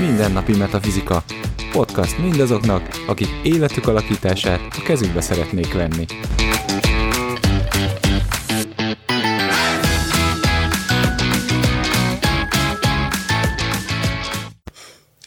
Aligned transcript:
Mindennapi 0.00 0.56
Metafizika. 0.56 1.22
Podcast 1.72 2.18
mindazoknak, 2.18 2.82
akik 3.06 3.28
életük 3.42 3.88
alakítását 3.88 4.60
a 4.78 4.82
kezükbe 4.84 5.20
szeretnék 5.20 5.72
venni. 5.72 6.04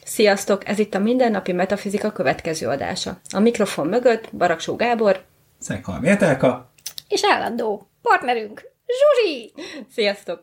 Sziasztok! 0.04 0.68
Ez 0.68 0.80
itt 0.80 0.94
a 0.94 1.00
Mindennapi 1.00 1.52
Metafizika 1.52 2.12
következő 2.12 2.68
adása. 2.68 3.22
A 3.30 3.40
mikrofon 3.40 3.88
mögött 3.88 4.36
Baraksó 4.36 4.76
Gábor 4.76 5.29
Szekhalmi 5.60 6.08
Etelka. 6.08 6.72
és 7.08 7.22
állandó 7.26 7.90
partnerünk, 8.02 8.72
Zsuzsi! 8.86 9.54
Sziasztok! 9.94 10.42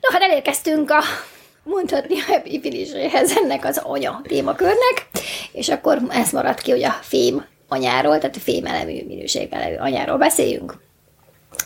No, 0.00 0.10
hát 0.10 0.22
elérkeztünk 0.22 0.90
a 0.90 1.00
mondhatni 1.62 2.20
a 2.20 2.24
happy 2.26 2.60
finishéhez 2.60 3.36
ennek 3.36 3.64
az 3.64 3.78
anya 3.78 4.20
témakörnek, 4.22 5.08
és 5.52 5.68
akkor 5.68 6.02
ez 6.08 6.30
maradt 6.30 6.60
ki, 6.60 6.70
hogy 6.70 6.82
a 6.82 6.90
fém 6.90 7.46
anyáról, 7.68 8.18
tehát 8.18 8.36
a 8.36 8.40
fém 8.40 8.66
elemű, 8.66 9.04
minőségelemű 9.06 9.76
anyáról 9.76 10.18
beszéljünk, 10.18 10.76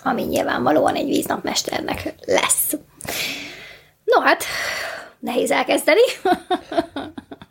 ami 0.03 0.23
nyilvánvalóan 0.23 0.95
egy 0.95 1.09
víznapmesternek 1.09 2.15
lesz. 2.25 2.77
No 4.05 4.21
hát, 4.21 4.45
nehéz 5.19 5.51
elkezdeni, 5.51 6.03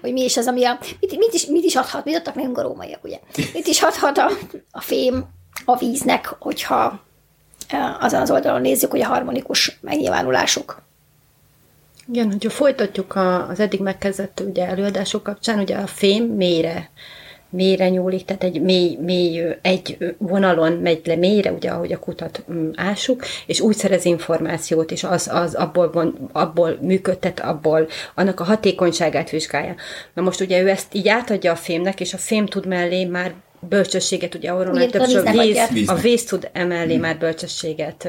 hogy 0.00 0.12
mi 0.12 0.24
is 0.24 0.36
az, 0.36 0.46
ami 0.46 0.64
a... 0.64 0.78
Mit, 1.00 1.18
mit, 1.18 1.32
is, 1.32 1.46
mit 1.46 1.64
is 1.64 1.76
adhat, 1.76 2.04
mit 2.04 2.16
adtak 2.16 2.34
nekünk 2.34 2.58
a 2.58 2.62
rómaiak, 2.62 3.04
ugye? 3.04 3.18
Mit 3.52 3.66
is 3.66 3.82
adhat 3.82 4.18
a, 4.18 4.30
a 4.70 4.80
fém 4.80 5.24
a 5.64 5.76
víznek, 5.76 6.26
hogyha 6.38 7.00
eh, 7.68 8.04
azon 8.04 8.20
az 8.20 8.30
oldalon 8.30 8.60
nézzük, 8.60 8.90
hogy 8.90 9.00
a 9.00 9.06
harmonikus 9.06 9.78
megnyilvánulásuk. 9.80 10.82
Igen, 12.08 12.30
hogyha 12.30 12.50
folytatjuk 12.50 13.16
az 13.48 13.60
eddig 13.60 13.80
megkezdett 13.80 14.40
ugye, 14.40 14.66
előadások 14.66 15.22
kapcsán, 15.22 15.58
ugye 15.58 15.76
a 15.76 15.86
fém 15.86 16.24
mélyre, 16.24 16.90
mélyre 17.56 17.88
nyúlik, 17.88 18.24
tehát 18.24 18.44
egy 18.44 18.60
mély, 18.60 18.98
mély, 19.00 19.42
egy 19.62 20.14
vonalon 20.18 20.72
megy 20.72 21.00
le 21.04 21.16
mélyre, 21.16 21.52
ugye, 21.52 21.70
ahogy 21.70 21.92
a 21.92 21.98
kutat 21.98 22.44
mm, 22.52 22.70
ásuk, 22.74 23.24
és 23.46 23.60
úgy 23.60 23.76
szerez 23.76 24.04
információt, 24.04 24.90
és 24.90 25.04
az, 25.04 25.30
az 25.32 25.54
abból, 25.54 25.90
von, 25.90 26.28
abból 26.32 26.78
működtet, 26.80 27.40
abból 27.40 27.88
annak 28.14 28.40
a 28.40 28.44
hatékonyságát 28.44 29.30
vizsgálja. 29.30 29.74
Na 30.14 30.22
most 30.22 30.40
ugye 30.40 30.62
ő 30.62 30.68
ezt 30.68 30.94
így 30.94 31.08
átadja 31.08 31.52
a 31.52 31.56
fémnek, 31.56 32.00
és 32.00 32.14
a 32.14 32.18
fém 32.18 32.46
tud 32.46 32.66
mellé 32.66 33.04
már 33.04 33.34
bölcsességet, 33.60 34.34
ugye 34.34 34.50
arról 34.50 34.74
már 34.74 34.86
többször 34.86 35.30
víz, 35.30 35.88
a 35.88 35.94
víz 35.94 36.24
tud 36.24 36.48
emellé 36.52 36.96
már 36.96 37.18
bölcsességet 37.18 38.08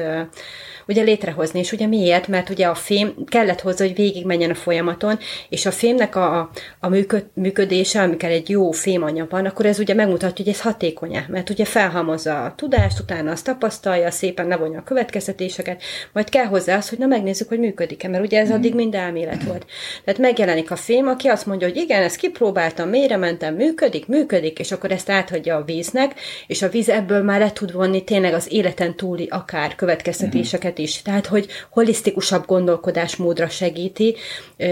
ugye 0.88 1.02
létrehozni. 1.02 1.58
És 1.58 1.72
ugye 1.72 1.86
miért? 1.86 2.28
Mert 2.28 2.50
ugye 2.50 2.66
a 2.66 2.74
fém 2.74 3.14
kellett 3.26 3.60
hozzá, 3.60 3.84
hogy 3.84 3.94
végigmenjen 3.94 4.50
a 4.50 4.54
folyamaton, 4.54 5.18
és 5.48 5.66
a 5.66 5.70
fémnek 5.70 6.16
a, 6.16 6.50
a 6.80 6.88
működ, 6.88 7.26
működése, 7.34 8.02
amikor 8.02 8.28
egy 8.28 8.50
jó 8.50 8.70
fémanya 8.70 9.26
van, 9.30 9.46
akkor 9.46 9.66
ez 9.66 9.78
ugye 9.78 9.94
megmutatja, 9.94 10.44
hogy 10.44 10.52
ez 10.52 10.60
hatékony 10.60 11.16
mert 11.28 11.50
ugye 11.50 11.64
felhalmozza 11.64 12.44
a 12.44 12.54
tudást, 12.54 13.00
utána 13.00 13.30
azt 13.30 13.44
tapasztalja, 13.44 14.10
szépen 14.10 14.46
levonja 14.46 14.78
a 14.78 14.82
következtetéseket, 14.82 15.82
majd 16.12 16.28
kell 16.28 16.44
hozzá 16.44 16.76
az, 16.76 16.88
hogy 16.88 16.98
na 16.98 17.06
megnézzük, 17.06 17.48
hogy 17.48 17.58
működik-e, 17.58 18.08
mert 18.08 18.24
ugye 18.24 18.40
ez 18.40 18.50
addig 18.50 18.74
mind 18.74 18.94
elmélet 18.94 19.42
volt. 19.42 19.66
Tehát 20.04 20.20
megjelenik 20.20 20.70
a 20.70 20.76
fém, 20.76 21.06
aki 21.06 21.28
azt 21.28 21.46
mondja, 21.46 21.68
hogy 21.68 21.76
igen, 21.76 22.02
ezt 22.02 22.16
kipróbáltam, 22.16 22.88
mélyre 22.88 23.16
mentem, 23.16 23.54
működik, 23.54 24.06
működik, 24.06 24.58
és 24.58 24.72
akkor 24.72 24.90
ezt 24.90 25.10
áthagyja 25.10 25.56
a 25.56 25.64
víznek, 25.64 26.14
és 26.46 26.62
a 26.62 26.68
víz 26.68 26.88
ebből 26.88 27.22
már 27.22 27.40
le 27.40 27.52
tud 27.52 27.72
vonni 27.72 28.04
tényleg 28.04 28.34
az 28.34 28.52
életen 28.52 28.96
túli 28.96 29.26
akár 29.30 29.74
következtetéseket 29.74 30.77
is. 30.78 31.02
Tehát, 31.02 31.26
hogy 31.26 31.46
holisztikusabb 31.70 32.46
gondolkodásmódra 32.46 33.48
segíti 33.48 34.14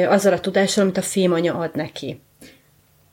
azzal 0.08 0.32
a 0.32 0.41
tudással, 0.41 0.82
amit 0.82 0.97
a 0.98 1.03
fémanya 1.03 1.54
ad 1.54 1.70
neki. 1.75 2.20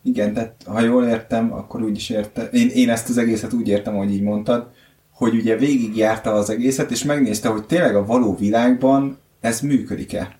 Igen, 0.03 0.33
tehát 0.33 0.55
ha 0.65 0.81
jól 0.81 1.05
értem, 1.05 1.53
akkor 1.53 1.81
úgy 1.81 1.95
is 1.95 2.09
értem. 2.09 2.47
Én, 2.51 2.69
én 2.69 2.89
ezt 2.89 3.09
az 3.09 3.17
egészet 3.17 3.53
úgy 3.53 3.67
értem, 3.67 3.95
hogy 3.95 4.13
így 4.13 4.21
mondtad, 4.21 4.67
hogy 5.11 5.35
ugye 5.35 5.57
végigjárta 5.57 6.31
az 6.31 6.49
egészet, 6.49 6.91
és 6.91 7.03
megnézte, 7.03 7.47
hogy 7.47 7.63
tényleg 7.63 7.95
a 7.95 8.05
való 8.05 8.35
világban 8.35 9.17
ez 9.39 9.59
működik-e. 9.59 10.35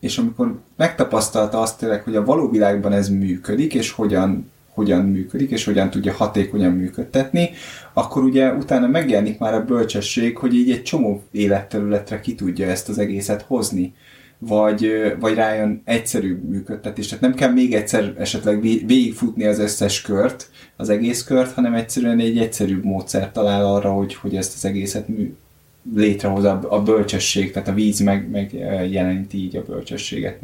És 0.00 0.18
amikor 0.18 0.58
megtapasztalta 0.76 1.60
azt 1.60 1.78
tényleg, 1.78 2.02
hogy 2.02 2.16
a 2.16 2.24
való 2.24 2.50
világban 2.50 2.92
ez 2.92 3.08
működik, 3.08 3.74
és 3.74 3.90
hogyan, 3.90 4.50
hogyan 4.68 5.04
működik, 5.04 5.50
és 5.50 5.64
hogyan 5.64 5.90
tudja 5.90 6.12
hatékonyan 6.12 6.72
működtetni, 6.72 7.50
akkor 7.94 8.22
ugye 8.22 8.52
utána 8.52 8.86
megjelenik 8.86 9.38
már 9.38 9.54
a 9.54 9.64
bölcsesség, 9.64 10.38
hogy 10.38 10.54
így 10.54 10.70
egy 10.70 10.82
csomó 10.82 11.22
életterületre 11.30 12.20
ki 12.20 12.34
tudja 12.34 12.68
ezt 12.68 12.88
az 12.88 12.98
egészet 12.98 13.42
hozni 13.42 13.94
vagy, 14.38 14.90
vagy 15.20 15.34
rájön 15.34 15.82
egyszerűbb 15.84 16.48
működtetés. 16.48 17.06
Tehát 17.06 17.24
nem 17.24 17.34
kell 17.34 17.50
még 17.50 17.74
egyszer 17.74 18.14
esetleg 18.18 18.60
vé- 18.60 18.86
végigfutni 18.86 19.44
az 19.44 19.58
összes 19.58 20.00
kört, 20.00 20.50
az 20.76 20.88
egész 20.88 21.24
kört, 21.24 21.52
hanem 21.52 21.74
egyszerűen 21.74 22.20
egy 22.20 22.38
egyszerűbb 22.38 22.84
módszert 22.84 23.32
talál 23.32 23.66
arra, 23.66 23.92
hogy, 23.92 24.14
hogy 24.14 24.36
ezt 24.36 24.54
az 24.54 24.64
egészet 24.64 25.08
mű, 25.08 25.34
létrehoz 25.94 26.44
a, 26.44 26.60
a 26.68 26.82
bölcsesség, 26.82 27.52
tehát 27.52 27.68
a 27.68 27.72
víz 27.72 28.00
meg, 28.00 28.30
meg 28.30 28.52
jeleníti 28.90 29.38
így 29.38 29.56
a 29.56 29.62
bölcsességet. 29.62 30.38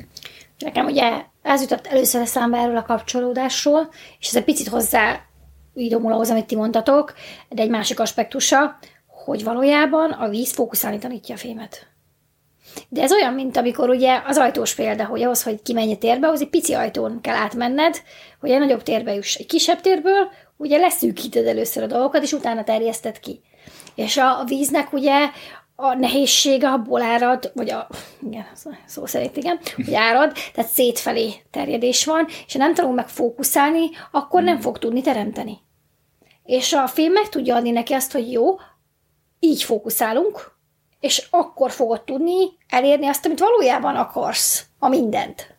Nekem 0.58 0.86
ugye 0.86 1.22
ez 1.42 1.60
jutott 1.60 1.86
először 1.86 2.20
eszembe 2.20 2.58
erről 2.58 2.76
a 2.76 2.82
kapcsolódásról, 2.82 3.88
és 4.18 4.28
ez 4.28 4.36
egy 4.36 4.44
picit 4.44 4.68
hozzá 4.68 5.29
idomul 5.84 6.12
ahhoz, 6.12 6.30
amit 6.30 6.46
ti 6.46 6.56
mondtatok, 6.56 7.14
de 7.48 7.62
egy 7.62 7.70
másik 7.70 8.00
aspektusa, 8.00 8.78
hogy 9.06 9.44
valójában 9.44 10.10
a 10.10 10.28
víz 10.28 10.52
fókuszálni 10.52 10.98
tanítja 10.98 11.34
a 11.34 11.38
fémet. 11.38 11.86
De 12.88 13.02
ez 13.02 13.12
olyan, 13.12 13.34
mint 13.34 13.56
amikor 13.56 13.88
ugye 13.88 14.22
az 14.26 14.38
ajtós 14.38 14.74
példa, 14.74 15.04
hogy 15.04 15.22
ahhoz, 15.22 15.42
hogy 15.42 15.62
kimenj 15.62 15.92
a 15.92 15.96
térbe, 15.96 16.26
ahhoz 16.26 16.40
egy 16.40 16.48
pici 16.48 16.74
ajtón 16.74 17.20
kell 17.20 17.34
átmenned, 17.34 18.02
hogy 18.40 18.50
egy 18.50 18.58
nagyobb 18.58 18.82
térbe 18.82 19.14
juss. 19.14 19.34
Egy 19.34 19.46
kisebb 19.46 19.80
térből 19.80 20.30
ugye 20.56 20.78
leszűkíted 20.78 21.46
először 21.46 21.82
a 21.82 21.86
dolgokat, 21.86 22.22
és 22.22 22.32
utána 22.32 22.64
terjeszted 22.64 23.20
ki. 23.20 23.40
És 23.94 24.16
a, 24.16 24.40
a 24.40 24.44
víznek 24.44 24.92
ugye 24.92 25.30
a 25.76 25.94
nehézsége 25.94 26.68
abból 26.68 27.02
árad, 27.02 27.52
vagy 27.54 27.70
a, 27.70 27.88
igen, 28.26 28.46
szó- 28.86 29.06
szerint 29.06 29.36
igen, 29.36 29.58
hogy 29.76 29.94
árad, 29.94 30.32
tehát 30.54 30.70
szétfelé 30.70 31.32
terjedés 31.50 32.04
van, 32.04 32.26
és 32.46 32.52
ha 32.52 32.58
nem 32.58 32.74
tudunk 32.74 32.94
meg 32.94 33.08
fókuszálni, 33.08 33.90
akkor 34.10 34.42
nem 34.42 34.60
fog 34.60 34.78
tudni 34.78 35.00
teremteni. 35.00 35.58
És 36.44 36.72
a 36.72 36.86
film 36.86 37.12
meg 37.12 37.28
tudja 37.28 37.54
adni 37.54 37.70
neki 37.70 37.92
azt, 37.92 38.12
hogy 38.12 38.32
jó, 38.32 38.44
így 39.38 39.62
fókuszálunk, 39.62 40.52
és 41.00 41.26
akkor 41.30 41.70
fogod 41.70 42.02
tudni 42.02 42.48
elérni 42.68 43.06
azt, 43.06 43.26
amit 43.26 43.38
valójában 43.38 43.96
akarsz, 43.96 44.66
a 44.78 44.88
mindent. 44.88 45.54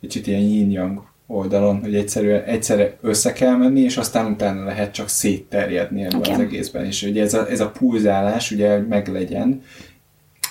Kicsit 0.00 0.26
ilyen 0.26 0.40
yin-yang 0.40 1.06
oldalon, 1.26 1.80
hogy 1.80 1.94
egyszerűen 1.94 2.42
egyszerre 2.42 2.96
össze 3.00 3.32
kell 3.32 3.56
menni, 3.56 3.80
és 3.80 3.96
aztán 3.96 4.32
utána 4.32 4.64
lehet 4.64 4.92
csak 4.92 5.08
szétterjedni 5.08 6.04
ebben 6.04 6.20
Igen. 6.20 6.34
az 6.34 6.40
egészben. 6.40 6.84
És 6.84 7.02
ugye 7.02 7.22
ez 7.22 7.34
a, 7.34 7.50
ez 7.50 7.60
a 7.60 7.70
pulzálás 7.70 8.50
ugye 8.50 8.72
hogy 8.76 8.86
meglegyen, 8.86 9.62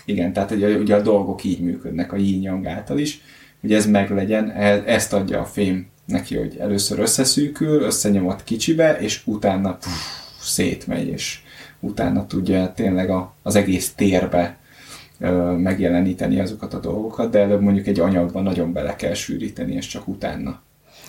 igen, 0.05 0.33
tehát 0.33 0.51
ugye, 0.51 0.77
ugye 0.77 0.95
a 0.95 1.01
dolgok 1.01 1.43
így 1.43 1.59
működnek 1.59 2.13
a 2.13 2.15
yin-yang 2.15 2.67
által 2.67 2.97
is, 2.97 3.21
hogy 3.61 3.73
ez 3.73 3.85
meglegyen, 3.85 4.49
e- 4.49 4.83
ezt 4.85 5.13
adja 5.13 5.39
a 5.39 5.45
fém 5.45 5.87
neki, 6.07 6.37
hogy 6.37 6.57
először 6.57 6.99
összeszűkül, 6.99 7.81
összenyomott 7.81 8.43
kicsibe, 8.43 8.99
és 8.99 9.21
utána 9.25 9.73
pff, 9.73 9.87
szétmegy, 10.41 11.07
és 11.07 11.39
utána 11.79 12.27
tudja 12.27 12.73
tényleg 12.75 13.09
a, 13.09 13.33
az 13.43 13.55
egész 13.55 13.93
térbe 13.93 14.57
ö, 15.19 15.51
megjeleníteni 15.51 16.39
azokat 16.39 16.73
a 16.73 16.79
dolgokat, 16.79 17.29
de 17.31 17.39
előbb 17.39 17.61
mondjuk 17.61 17.87
egy 17.87 17.99
anyagban 17.99 18.43
nagyon 18.43 18.73
bele 18.73 18.95
kell 18.95 19.13
sűríteni, 19.13 19.73
és 19.73 19.87
csak 19.87 20.07
utána. 20.07 20.61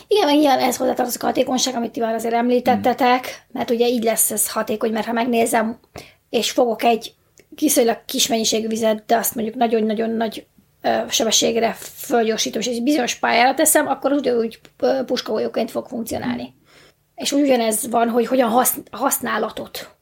Igen, 0.08 0.26
meg 0.26 0.36
nyilván 0.36 0.58
ez 0.58 0.76
hozzátartozik 0.76 1.22
a 1.22 1.26
hatékonyság, 1.26 1.74
amit 1.74 1.90
ti 1.90 2.00
már 2.00 2.14
azért 2.14 2.34
említettetek, 2.34 3.46
mert 3.52 3.70
ugye 3.70 3.86
így 3.86 4.02
lesz 4.02 4.30
ez 4.30 4.50
hatékony, 4.50 4.92
mert 4.92 5.06
ha 5.06 5.12
megnézem, 5.12 5.78
és 6.30 6.50
fogok 6.50 6.82
egy 6.82 7.14
viszonylag 7.48 7.98
kis 8.06 8.26
mennyiségű 8.26 8.68
vizet, 8.68 9.02
de 9.06 9.16
azt 9.16 9.34
mondjuk 9.34 9.56
nagyon-nagyon 9.56 10.10
nagy 10.10 10.46
sebességre 11.08 11.72
fölgyorsítom, 11.80 12.60
és 12.60 12.66
egy 12.66 12.82
bizonyos 12.82 13.14
pályára 13.14 13.54
teszem, 13.54 13.86
akkor 13.86 14.12
ugyanúgy 14.12 14.60
ö, 14.78 15.00
puskagolyóként 15.06 15.70
fog 15.70 15.86
funkcionálni. 15.86 16.54
És 17.14 17.32
ugyanez 17.32 17.90
van, 17.90 18.08
hogy 18.08 18.26
hogyan 18.26 18.48
hasz, 18.48 18.76
használatot, 18.90 19.96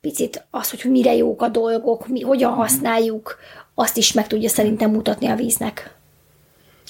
picit 0.00 0.46
az, 0.50 0.70
hogy 0.70 0.90
mire 0.90 1.14
jók 1.14 1.42
a 1.42 1.48
dolgok, 1.48 2.08
mi, 2.08 2.20
hogyan 2.20 2.52
használjuk, 2.52 3.36
azt 3.74 3.96
is 3.96 4.12
meg 4.12 4.26
tudja 4.26 4.48
szerintem 4.48 4.90
mutatni 4.90 5.26
a 5.26 5.34
víznek. 5.34 5.97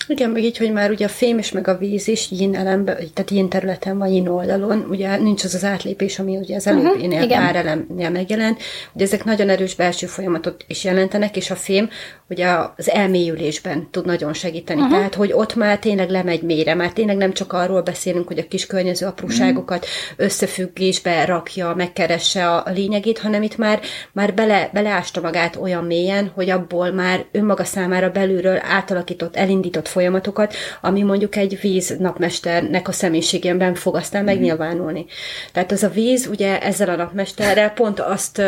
Igen, 0.08 0.30
meg 0.30 0.42
így, 0.42 0.58
hogy 0.58 0.72
már 0.72 0.90
ugye 0.90 1.04
a 1.04 1.08
fém 1.08 1.38
és 1.38 1.52
meg 1.52 1.68
a 1.68 1.76
víz 1.76 2.08
is 2.08 2.30
yin 2.30 2.56
elembe, 2.56 2.92
tehát 2.92 3.30
yin 3.30 3.48
területen 3.48 3.98
van, 3.98 4.08
yin 4.08 4.26
oldalon, 4.26 4.86
ugye 4.90 5.16
nincs 5.16 5.44
az 5.44 5.54
az 5.54 5.64
átlépés, 5.64 6.18
ami 6.18 6.36
ugye 6.36 6.56
az 6.56 6.66
előbbinél 6.66 7.22
uh-huh, 7.22 7.38
pár 7.38 7.56
elemnél 7.56 8.10
megjelent, 8.10 8.62
ugye 8.92 9.04
ezek 9.04 9.24
nagyon 9.24 9.48
erős 9.48 9.74
belső 9.74 10.06
folyamatot 10.06 10.64
is 10.66 10.84
jelentenek, 10.84 11.36
és 11.36 11.50
a 11.50 11.54
fém 11.54 11.88
ugye 12.28 12.46
az 12.76 12.90
elmélyülésben 12.90 13.88
tud 13.90 14.06
nagyon 14.06 14.32
segíteni. 14.32 14.80
Uh-huh. 14.80 14.96
Tehát, 14.96 15.14
hogy 15.14 15.32
ott 15.32 15.54
már 15.54 15.78
tényleg 15.78 16.10
lemegy 16.10 16.42
mélyre, 16.42 16.74
már 16.74 16.92
tényleg 16.92 17.16
nem 17.16 17.32
csak 17.32 17.52
arról 17.52 17.82
beszélünk, 17.82 18.26
hogy 18.28 18.38
a 18.38 18.48
kis 18.48 18.66
környező 18.66 19.06
apróságokat 19.06 19.84
uh-huh. 19.84 20.26
összefüggésbe 20.26 21.24
rakja, 21.24 21.74
megkeresse 21.76 22.48
a, 22.48 22.56
a 22.66 22.70
lényegét, 22.70 23.18
hanem 23.18 23.42
itt 23.42 23.56
már, 23.56 23.80
már 24.12 24.34
bele, 24.34 24.70
beleásta 24.72 25.20
magát 25.20 25.56
olyan 25.56 25.84
mélyen, 25.84 26.30
hogy 26.34 26.50
abból 26.50 26.90
már 26.90 27.24
önmaga 27.32 27.64
számára 27.64 28.10
belülről 28.10 28.58
átalakított, 28.62 29.36
elindított 29.36 29.88
folyamatokat, 29.98 30.54
ami 30.80 31.02
mondjuk 31.02 31.36
egy 31.36 31.58
víz 31.60 31.96
napmesternek 31.98 32.88
a 32.88 32.92
személyiségében 32.92 33.74
fog 33.74 33.96
aztán 33.96 34.22
uh-huh. 34.22 34.38
megnyilvánulni. 34.38 35.06
Tehát 35.52 35.72
az 35.72 35.82
a 35.82 35.88
víz 35.88 36.26
ugye 36.26 36.62
ezzel 36.62 36.88
a 36.88 36.96
napmesterrel 36.96 37.70
pont 37.70 38.00
azt 38.00 38.42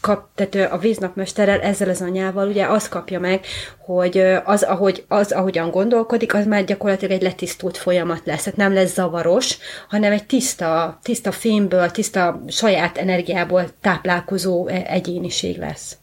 kap, 0.00 0.28
tehát 0.34 0.72
a 0.72 0.78
víznapmesterrel, 0.78 1.60
ezzel 1.60 1.88
az 1.88 2.00
anyával 2.00 2.48
ugye 2.48 2.66
azt 2.66 2.88
kapja 2.88 3.20
meg, 3.20 3.40
hogy 3.78 4.18
az, 4.44 4.62
ahogy, 4.62 5.04
az, 5.08 5.32
ahogyan 5.32 5.70
gondolkodik, 5.70 6.34
az 6.34 6.46
már 6.46 6.64
gyakorlatilag 6.64 7.14
egy 7.14 7.22
letisztult 7.22 7.76
folyamat 7.76 8.22
lesz. 8.24 8.42
Tehát 8.42 8.58
nem 8.58 8.72
lesz 8.72 8.94
zavaros, 8.94 9.58
hanem 9.88 10.12
egy 10.12 10.26
tiszta, 10.26 10.98
tiszta 11.02 11.32
fémből, 11.32 11.90
tiszta 11.90 12.42
saját 12.48 12.98
energiából 12.98 13.64
táplálkozó 13.80 14.66
egyéniség 14.66 15.58
lesz. 15.58 15.96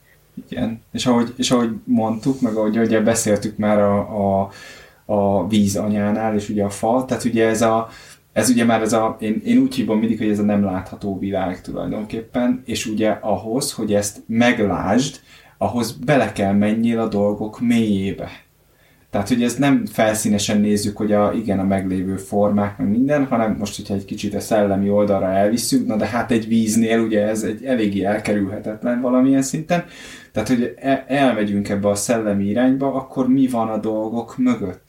Igen, 0.49 0.81
és 0.91 1.05
ahogy, 1.05 1.33
és 1.37 1.51
ahogy 1.51 1.69
mondtuk, 1.83 2.41
meg 2.41 2.55
ahogy 2.55 2.77
ugye 2.77 2.99
beszéltük 2.99 3.57
már 3.57 3.79
a, 3.79 3.97
a, 4.41 4.51
a 5.11 5.47
víz 5.47 5.75
anyánál, 5.75 6.35
és 6.35 6.49
ugye 6.49 6.63
a 6.63 6.69
fa, 6.69 7.05
tehát 7.07 7.23
ugye 7.23 7.47
ez 7.47 7.61
a, 7.61 7.87
ez 8.33 8.49
ugye 8.49 8.65
már 8.65 8.81
ez 8.81 8.93
a, 8.93 9.17
én, 9.19 9.41
én 9.45 9.57
úgy 9.57 9.75
hívom 9.75 9.99
mindig, 9.99 10.17
hogy 10.17 10.29
ez 10.29 10.39
a 10.39 10.43
nem 10.43 10.63
látható 10.63 11.19
világ 11.19 11.61
tulajdonképpen, 11.61 12.61
és 12.65 12.85
ugye 12.85 13.09
ahhoz, 13.09 13.73
hogy 13.73 13.93
ezt 13.93 14.23
meglásd, 14.27 15.19
ahhoz 15.57 15.91
bele 15.91 16.31
kell 16.31 16.53
menjél 16.53 16.99
a 16.99 17.07
dolgok 17.07 17.59
mélyébe. 17.59 18.29
Tehát, 19.11 19.27
hogy 19.27 19.43
ez 19.43 19.55
nem 19.55 19.85
felszínesen 19.85 20.59
nézzük, 20.59 20.97
hogy 20.97 21.11
a, 21.11 21.33
igen, 21.33 21.59
a 21.59 21.63
meglévő 21.63 22.15
formák, 22.15 22.77
meg 22.77 22.89
minden, 22.89 23.25
hanem 23.25 23.55
most, 23.59 23.75
hogyha 23.75 23.93
egy 23.93 24.05
kicsit 24.05 24.33
a 24.33 24.39
szellemi 24.39 24.89
oldalra 24.89 25.27
elviszünk, 25.27 25.87
na 25.87 25.95
de 25.95 26.05
hát 26.05 26.31
egy 26.31 26.47
víznél 26.47 26.99
ugye 26.99 27.27
ez 27.27 27.43
egy 27.43 27.63
eléggé 27.63 28.03
elkerülhetetlen 28.03 29.01
valamilyen 29.01 29.41
szinten. 29.41 29.85
Tehát, 30.31 30.47
hogy 30.47 30.73
e, 30.77 31.05
elmegyünk 31.07 31.69
ebbe 31.69 31.87
a 31.87 31.95
szellemi 31.95 32.45
irányba, 32.45 32.93
akkor 32.93 33.27
mi 33.27 33.47
van 33.47 33.69
a 33.69 33.77
dolgok 33.77 34.37
mögött? 34.37 34.81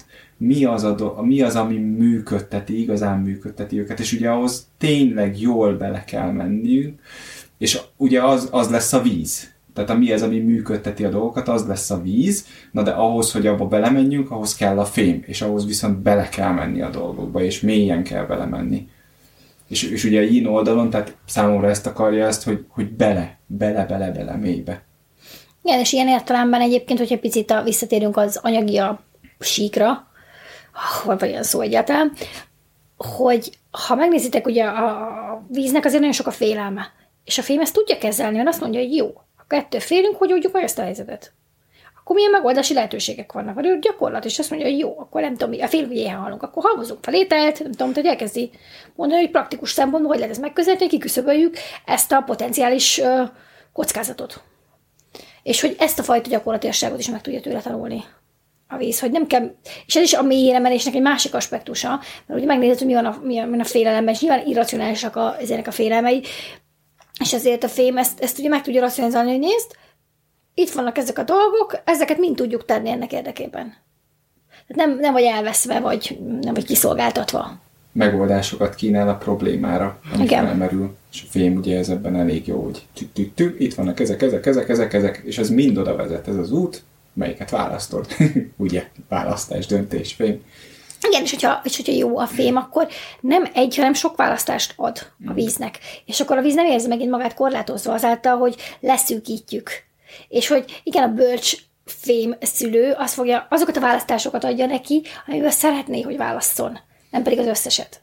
Mi 0.46 0.64
az, 0.64 0.84
a 0.84 0.94
do- 0.94 1.22
mi 1.22 1.42
az, 1.42 1.56
ami 1.56 1.76
működteti, 1.76 2.80
igazán 2.80 3.18
működteti 3.18 3.78
őket, 3.78 4.00
és 4.00 4.12
ugye 4.12 4.30
ahhoz 4.30 4.66
tényleg 4.78 5.40
jól 5.40 5.76
bele 5.76 6.04
kell 6.04 6.30
menniünk, 6.30 7.00
és 7.58 7.80
ugye 7.96 8.22
az, 8.22 8.48
az 8.50 8.70
lesz 8.70 8.92
a 8.92 9.02
víz. 9.02 9.50
Tehát 9.74 9.90
a 9.90 9.94
mi 9.94 10.12
az, 10.12 10.22
ami 10.22 10.38
működteti 10.38 11.04
a 11.04 11.08
dolgokat, 11.08 11.48
az 11.48 11.66
lesz 11.66 11.90
a 11.90 12.02
víz, 12.02 12.46
na 12.70 12.82
de 12.82 12.90
ahhoz, 12.90 13.32
hogy 13.32 13.46
abba 13.46 13.66
belemenjünk, 13.66 14.30
ahhoz 14.30 14.54
kell 14.54 14.78
a 14.78 14.84
fém, 14.84 15.22
és 15.26 15.42
ahhoz 15.42 15.66
viszont 15.66 15.98
bele 15.98 16.28
kell 16.28 16.52
menni 16.52 16.80
a 16.82 16.90
dolgokba, 16.90 17.42
és 17.42 17.60
mélyen 17.60 18.02
kell 18.02 18.24
belemenni. 18.26 18.88
És, 19.68 19.82
és 19.82 20.04
ugye 20.04 20.20
a 20.20 20.24
yin 20.24 20.46
oldalon, 20.46 20.90
tehát 20.90 21.16
számomra 21.26 21.68
ezt 21.68 21.86
akarja 21.86 22.26
ezt, 22.26 22.44
hogy, 22.44 22.64
hogy 22.68 22.90
bele, 22.90 23.38
bele, 23.46 23.86
bele, 23.86 24.10
bele, 24.10 24.36
mélybe. 24.36 24.84
Igen, 25.62 25.78
és 25.78 25.92
ilyen 25.92 26.08
értelemben 26.08 26.60
egyébként, 26.60 26.98
hogyha 26.98 27.18
picit 27.18 27.50
a, 27.50 27.62
visszatérünk 27.62 28.16
az 28.16 28.38
anyagi 28.42 28.76
a 28.76 29.04
síkra, 29.38 30.10
hol 30.72 31.16
van 31.16 31.28
ilyen 31.28 31.42
szó 31.42 31.60
egyáltalán, 31.60 32.12
hogy 32.96 33.58
ha 33.70 33.94
megnézitek, 33.94 34.46
ugye 34.46 34.64
a, 34.64 35.44
víznek 35.48 35.84
azért 35.84 36.00
nagyon 36.00 36.14
sok 36.14 36.26
a 36.26 36.30
félelme. 36.30 36.92
És 37.24 37.38
a 37.38 37.42
fém 37.42 37.60
ezt 37.60 37.74
tudja 37.74 37.98
kezelni, 37.98 38.36
mert 38.36 38.48
azt 38.48 38.60
mondja, 38.60 38.80
hogy 38.80 38.94
jó, 38.94 39.06
a 39.36 39.46
kettő 39.48 39.78
félünk, 39.78 40.16
hogy 40.16 40.32
oldjuk 40.32 40.52
meg 40.52 40.62
ezt 40.62 40.78
a 40.78 40.82
helyzetet. 40.82 41.32
Akkor 42.00 42.16
milyen 42.16 42.30
megoldási 42.30 42.74
lehetőségek 42.74 43.32
vannak? 43.32 43.54
Vagy 43.54 43.78
gyakorlat, 43.78 44.24
és 44.24 44.38
azt 44.38 44.50
mondja, 44.50 44.68
hogy 44.68 44.78
jó, 44.78 44.98
akkor 44.98 45.20
nem 45.20 45.36
tudom, 45.36 45.60
a 45.60 45.66
fél, 45.66 45.86
hogy 45.86 45.96
ilyen 45.96 46.16
halunk, 46.16 46.42
akkor 46.42 46.62
halmozunk 46.62 47.04
fel 47.04 47.14
ételt, 47.14 47.62
nem 47.62 47.70
tudom, 47.70 47.94
hogy 47.94 48.06
elkezdi 48.06 48.50
mondani, 48.94 49.20
hogy 49.20 49.30
praktikus 49.30 49.70
szempontból, 49.70 50.08
hogy 50.10 50.18
lehet 50.18 50.32
ezt 50.32 50.42
megközelíteni, 50.42 50.90
kiküszöböljük 50.90 51.56
ezt 51.84 52.12
a 52.12 52.20
potenciális 52.20 52.98
uh, 52.98 53.28
kockázatot. 53.72 54.42
És 55.42 55.60
hogy 55.60 55.76
ezt 55.78 55.98
a 55.98 56.02
fajta 56.02 56.28
gyakorlatilasságot 56.28 56.98
is 56.98 57.08
meg 57.08 57.20
tudja 57.20 57.40
tőle 57.40 57.60
tanulni 57.60 58.04
a 58.72 58.76
víz, 58.76 59.00
hogy 59.00 59.10
nem 59.10 59.26
kell, 59.26 59.54
és 59.86 59.96
ez 59.96 60.02
is 60.02 60.14
a 60.14 60.22
mélyére 60.22 60.58
menésnek 60.58 60.94
egy 60.94 61.02
másik 61.02 61.34
aspektusa, 61.34 61.88
mert 62.26 62.40
ugye 62.40 62.46
megnézed, 62.46 62.78
hogy 62.78 62.86
mi 62.86 62.94
van 62.94 63.04
a, 63.04 63.18
mi 63.22 63.40
van 63.40 63.60
a 63.60 63.64
félelemben, 63.64 64.14
és 64.14 64.20
nyilván 64.20 64.46
irracionálisak 64.46 65.16
a, 65.16 65.36
ezek 65.40 65.66
a 65.66 65.70
félelmei, 65.70 66.22
és 67.20 67.32
ezért 67.32 67.64
a 67.64 67.68
fém 67.68 67.96
ezt, 67.96 68.20
ezt 68.20 68.38
ugye 68.38 68.48
meg 68.48 68.62
tudja 68.62 68.80
racionalizálni, 68.80 69.30
hogy 69.30 69.40
nézd, 69.40 69.70
itt 70.54 70.70
vannak 70.70 70.98
ezek 70.98 71.18
a 71.18 71.22
dolgok, 71.22 71.80
ezeket 71.84 72.18
mind 72.18 72.36
tudjuk 72.36 72.64
tenni 72.64 72.90
ennek 72.90 73.12
érdekében. 73.12 73.74
Tehát 74.66 74.86
nem, 74.88 74.98
nem 74.98 75.12
vagy 75.12 75.22
elveszve, 75.22 75.80
vagy 75.80 76.18
nem 76.40 76.54
vagy 76.54 76.64
kiszolgáltatva. 76.64 77.60
Megoldásokat 77.92 78.74
kínál 78.74 79.08
a 79.08 79.14
problémára, 79.14 79.98
ami 80.14 80.22
Igen. 80.22 80.44
felmerül. 80.44 80.96
És 81.12 81.22
a 81.22 81.30
fém 81.30 81.56
ugye 81.56 81.78
ez 81.78 81.88
ebben 81.88 82.16
elég 82.16 82.46
jó, 82.46 82.62
hogy 82.62 82.86
tü, 82.94 83.06
tü, 83.12 83.30
tü, 83.34 83.54
itt 83.58 83.74
vannak 83.74 84.00
ezek, 84.00 84.22
ezek, 84.22 84.46
ezek, 84.46 84.68
ezek, 84.68 84.92
ezek, 84.92 85.22
és 85.24 85.38
ez 85.38 85.50
mind 85.50 85.78
oda 85.78 85.96
vezet, 85.96 86.28
ez 86.28 86.36
az 86.36 86.50
út, 86.50 86.82
melyiket 87.14 87.50
választod. 87.50 88.06
Ugye, 88.56 88.88
választás, 89.08 89.66
döntés, 89.66 90.12
fém. 90.12 90.42
Igen, 91.08 91.22
és 91.22 91.30
hogyha, 91.30 91.60
és 91.64 91.76
hogyha 91.76 91.92
jó 91.92 92.18
a 92.18 92.26
fém, 92.26 92.56
akkor 92.56 92.88
nem 93.20 93.50
egy, 93.54 93.76
hanem 93.76 93.94
sok 93.94 94.16
választást 94.16 94.72
ad 94.76 94.98
a 95.26 95.30
mm. 95.30 95.34
víznek. 95.34 95.78
És 96.06 96.20
akkor 96.20 96.36
a 96.38 96.42
víz 96.42 96.54
nem 96.54 96.66
érzi 96.66 96.88
megint 96.88 97.10
magát 97.10 97.34
korlátozva 97.34 97.92
azáltal, 97.92 98.36
hogy 98.36 98.56
leszűkítjük. 98.80 99.70
És 100.28 100.48
hogy 100.48 100.80
igen, 100.82 101.02
a 101.02 101.12
bölcs 101.12 101.56
fém 101.84 102.36
szülő 102.40 102.94
az 102.98 103.12
fogja, 103.12 103.46
azokat 103.50 103.76
a 103.76 103.80
választásokat 103.80 104.44
adja 104.44 104.66
neki, 104.66 105.02
amivel 105.26 105.50
szeretné, 105.50 106.00
hogy 106.00 106.16
válasszon, 106.16 106.78
nem 107.10 107.22
pedig 107.22 107.38
az 107.38 107.46
összeset. 107.46 108.00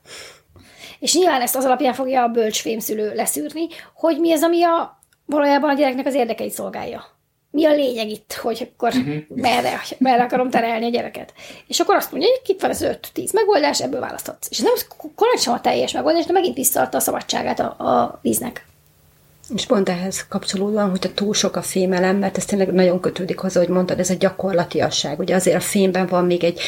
És 0.99 1.15
nyilván 1.15 1.41
ezt 1.41 1.55
az 1.55 1.65
alapján 1.65 1.93
fogja 1.93 2.23
a 2.23 2.27
bölcs 2.27 2.61
fémszülő 2.61 3.13
leszűrni, 3.13 3.67
hogy 3.93 4.19
mi 4.19 4.31
az, 4.31 4.43
ami 4.43 4.63
a, 4.63 4.99
valójában 5.25 5.69
a 5.69 5.73
gyereknek 5.73 6.05
az 6.05 6.13
érdekeit 6.13 6.51
szolgálja 6.51 7.18
mi 7.51 7.65
a 7.65 7.73
lényeg 7.73 8.09
itt, 8.09 8.33
hogy 8.33 8.69
akkor 8.71 8.93
uh-huh. 8.93 9.15
merre, 9.27 9.81
merre 9.97 10.23
akarom 10.23 10.49
terelni 10.49 10.85
a 10.85 10.89
gyereket. 10.89 11.33
És 11.67 11.79
akkor 11.79 11.95
azt 11.95 12.11
mondja, 12.11 12.29
hogy 12.29 12.49
itt 12.49 12.61
van 12.61 12.69
az 12.69 12.85
5-10 13.15 13.33
megoldás, 13.33 13.81
ebből 13.81 13.99
választhatsz. 13.99 14.47
És 14.49 14.59
nem 14.59 14.73
korán 15.15 15.37
sem 15.37 15.53
a 15.53 15.61
teljes 15.61 15.91
megoldás, 15.91 16.25
de 16.25 16.33
megint 16.33 16.55
visszaadta 16.55 16.97
a 16.97 17.01
szabadságát 17.01 17.59
a, 17.59 17.65
a 17.65 18.19
víznek. 18.21 18.67
És 19.55 19.65
pont 19.65 19.89
ehhez 19.89 20.27
kapcsolódóan, 20.27 20.89
hogyha 20.89 21.13
túl 21.13 21.33
sok 21.33 21.55
a 21.55 21.61
fémelem, 21.61 22.17
mert 22.17 22.37
ez 22.37 22.45
tényleg 22.45 22.73
nagyon 22.73 22.99
kötődik 22.99 23.39
hozzá, 23.39 23.59
hogy 23.59 23.69
mondtad, 23.69 23.99
ez 23.99 24.09
a 24.09 24.15
gyakorlatiasság. 24.19 25.19
Ugye 25.19 25.35
azért 25.35 25.55
a 25.55 25.59
fémben 25.59 26.07
van 26.07 26.25
még 26.25 26.43
egy 26.43 26.59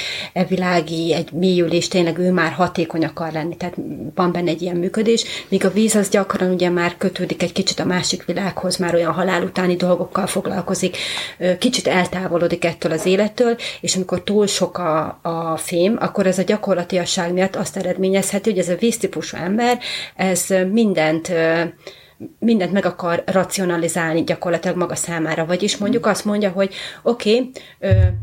világi, 0.47 1.13
egy 1.13 1.31
mélyülés, 1.31 1.87
tényleg 1.87 2.17
ő 2.17 2.31
már 2.31 2.51
hatékony 2.51 3.05
akar 3.05 3.31
lenni, 3.31 3.57
tehát 3.57 3.75
van 4.15 4.31
benne 4.31 4.49
egy 4.49 4.61
ilyen 4.61 4.75
működés, 4.75 5.23
míg 5.49 5.65
a 5.65 5.71
víz 5.71 5.95
az 5.95 6.09
gyakran 6.09 6.51
ugye 6.51 6.69
már 6.69 6.97
kötődik 6.97 7.43
egy 7.43 7.51
kicsit 7.51 7.79
a 7.79 7.85
másik 7.85 8.25
világhoz, 8.25 8.77
már 8.77 8.95
olyan 8.95 9.13
halál 9.13 9.43
utáni 9.43 9.75
dolgokkal 9.75 10.27
foglalkozik, 10.27 10.97
kicsit 11.59 11.87
eltávolodik 11.87 12.65
ettől 12.65 12.91
az 12.91 13.05
élettől, 13.05 13.55
és 13.81 13.95
amikor 13.95 14.23
túl 14.23 14.47
sok 14.47 14.77
a, 14.77 15.19
a 15.21 15.57
fém, 15.57 15.97
akkor 15.99 16.27
ez 16.27 16.37
a 16.37 16.43
gyakorlatiasság 16.43 17.33
miatt 17.33 17.55
azt 17.55 17.77
eredményezheti, 17.77 18.49
hogy 18.49 18.59
ez 18.59 18.69
a 18.69 18.75
víztípusú 18.75 19.37
ember, 19.37 19.79
ez 20.15 20.45
mindent 20.71 21.31
mindent 22.39 22.71
meg 22.71 22.85
akar 22.85 23.23
racionalizálni 23.25 24.23
gyakorlatilag 24.23 24.77
maga 24.77 24.95
számára. 24.95 25.45
Vagyis 25.45 25.77
mondjuk 25.77 26.05
azt 26.05 26.25
mondja, 26.25 26.49
hogy 26.49 26.73
oké, 27.03 27.35
okay, 27.35 27.51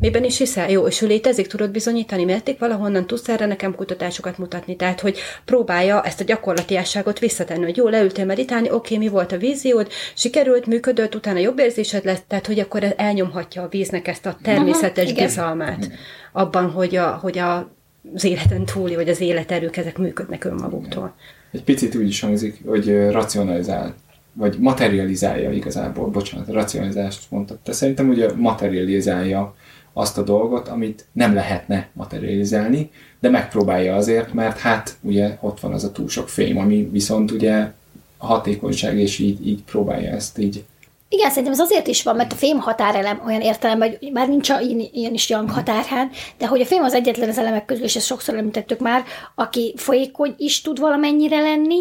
miben 0.00 0.24
is 0.24 0.38
hiszel? 0.38 0.70
Jó, 0.70 0.86
és 0.86 1.02
ő 1.02 1.06
létezik, 1.06 1.46
tudod 1.46 1.70
bizonyítani, 1.70 2.24
merték 2.24 2.58
valahonnan 2.58 3.06
tudsz 3.06 3.28
erre 3.28 3.46
nekem 3.46 3.74
kutatásokat 3.74 4.38
mutatni. 4.38 4.76
Tehát, 4.76 5.00
hogy 5.00 5.18
próbálja 5.44 6.02
ezt 6.02 6.20
a 6.20 6.24
gyakorlatiásságot 6.24 7.18
visszatenni, 7.18 7.64
hogy 7.64 7.76
jó, 7.76 7.88
leültél 7.88 8.24
meditálni, 8.24 8.70
oké, 8.70 8.94
okay, 8.94 9.06
mi 9.06 9.12
volt 9.12 9.32
a 9.32 9.36
víziód, 9.36 9.88
sikerült, 10.14 10.66
működött, 10.66 11.14
utána 11.14 11.38
jobb 11.38 11.58
érzésed 11.58 12.04
lett, 12.04 12.24
tehát, 12.28 12.46
hogy 12.46 12.58
akkor 12.58 12.94
elnyomhatja 12.96 13.62
a 13.62 13.68
víznek 13.68 14.08
ezt 14.08 14.26
a 14.26 14.36
természetes 14.42 15.10
Aha, 15.10 15.24
bizalmát 15.24 15.90
abban, 16.32 16.70
hogy, 16.70 16.96
a, 16.96 17.18
hogy 17.22 17.38
a, 17.38 17.70
az 18.14 18.24
életen 18.24 18.64
túli, 18.64 18.94
vagy 18.94 19.08
az 19.08 19.20
életerők 19.20 19.76
ezek 19.76 19.98
működnek 19.98 20.44
önmaguktól. 20.44 21.14
Igen 21.16 21.37
egy 21.52 21.62
picit 21.62 21.94
úgy 21.94 22.08
is 22.08 22.20
hangzik, 22.20 22.62
hogy 22.66 23.10
racionalizál, 23.10 23.94
vagy 24.32 24.56
materializálja 24.58 25.52
igazából, 25.52 26.06
bocsánat, 26.06 26.48
racionalizást 26.48 27.30
mondtad. 27.30 27.58
De 27.64 27.72
szerintem 27.72 28.08
ugye 28.08 28.32
materializálja 28.34 29.54
azt 29.92 30.18
a 30.18 30.22
dolgot, 30.22 30.68
amit 30.68 31.06
nem 31.12 31.34
lehetne 31.34 31.88
materializálni, 31.92 32.90
de 33.20 33.28
megpróbálja 33.28 33.94
azért, 33.94 34.32
mert 34.32 34.58
hát 34.58 34.96
ugye 35.00 35.36
ott 35.40 35.60
van 35.60 35.72
az 35.72 35.84
a 35.84 35.92
túl 35.92 36.08
sok 36.08 36.28
fém, 36.28 36.58
ami 36.58 36.88
viszont 36.92 37.30
ugye 37.30 37.70
hatékonyság, 38.18 38.98
és 38.98 39.18
így, 39.18 39.46
így 39.46 39.62
próbálja 39.62 40.10
ezt 40.10 40.38
így 40.38 40.64
Igen, 41.08 41.28
szerintem 41.28 41.52
ez 41.52 41.58
azért 41.58 41.86
is 41.86 42.02
van, 42.02 42.16
mert 42.16 42.32
a 42.32 42.36
fém 42.36 42.58
határelem 42.58 43.22
olyan 43.26 43.40
értelemben, 43.40 43.96
hogy 44.00 44.12
már 44.12 44.28
nincs 44.28 44.50
a, 44.50 44.60
ilyen, 44.60 44.88
ilyen 44.92 45.14
is 45.14 45.30
Young 45.30 45.50
határhán, 45.50 46.10
de 46.38 46.46
hogy 46.46 46.60
a 46.60 46.66
fém 46.66 46.82
az 46.82 46.94
egyetlen 46.94 47.28
az 47.28 47.38
elemek 47.38 47.64
közül, 47.64 47.84
és 47.84 47.96
ezt 47.96 48.06
sokszor 48.06 48.34
említettük 48.34 48.78
már, 48.78 49.04
aki 49.34 49.74
folyékony 49.76 50.34
is 50.36 50.60
tud 50.60 50.78
valamennyire 50.78 51.40
lenni, 51.40 51.80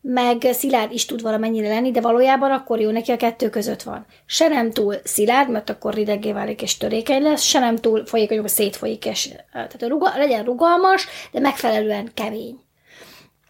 meg 0.00 0.48
szilárd 0.52 0.92
is 0.92 1.04
tud 1.04 1.22
valamennyire 1.22 1.68
lenni, 1.68 1.90
de 1.90 2.00
valójában 2.00 2.50
akkor 2.50 2.80
jó 2.80 2.90
neki 2.90 3.12
a 3.12 3.16
kettő 3.16 3.50
között 3.50 3.82
van. 3.82 4.06
Se 4.26 4.48
nem 4.48 4.70
túl 4.70 4.94
szilárd, 5.04 5.50
mert 5.50 5.70
akkor 5.70 5.94
rideggé 5.94 6.32
válik 6.32 6.62
és 6.62 6.76
törékeny 6.76 7.22
lesz, 7.22 7.42
se 7.42 7.58
nem 7.58 7.76
túl 7.76 8.06
folyékony, 8.06 8.38
hogy 8.38 8.48
szétfolyik, 8.48 9.04
és 9.04 9.28
tehát 9.52 9.82
ruga, 9.88 10.12
legyen 10.16 10.44
rugalmas, 10.44 11.06
de 11.32 11.40
megfelelően 11.40 12.10
kemény. 12.14 12.58